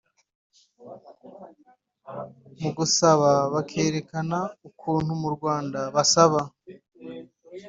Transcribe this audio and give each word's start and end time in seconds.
mu 2.61 2.69
gusaba 2.77 3.29
bakerekana 3.53 4.39
ukuntu 4.69 5.11
mu 5.21 5.29
Rwanda 5.35 5.79
basaba 5.95 6.41